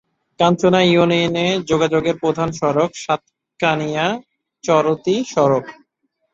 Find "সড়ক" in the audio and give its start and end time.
2.51-2.91, 5.25-5.65